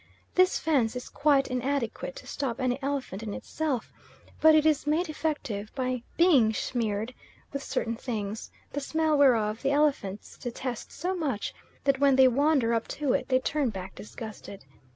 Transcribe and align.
This 0.33 0.57
fence 0.57 0.95
is 0.95 1.09
quite 1.09 1.47
inadequate 1.49 2.15
to 2.15 2.25
stop 2.25 2.59
any 2.59 2.81
elephant 2.81 3.21
in 3.21 3.35
itself, 3.35 3.93
but 4.41 4.55
it 4.55 4.65
is 4.65 4.87
made 4.87 5.09
effective 5.09 5.71
by 5.75 6.01
being 6.17 6.55
smeared 6.55 7.13
with 7.53 7.61
certain 7.61 7.95
things, 7.97 8.49
the 8.73 8.81
smell 8.81 9.15
whereof 9.15 9.61
the 9.61 9.69
elephants 9.71 10.39
detest 10.39 10.91
so 10.91 11.13
much 11.15 11.53
that 11.83 11.99
when 11.99 12.15
they 12.15 12.27
wander 12.27 12.73
up 12.73 12.87
to 12.87 13.13
it, 13.13 13.29
they 13.29 13.37
turn 13.37 13.69
back 13.69 13.93
disgusted. 13.93 14.65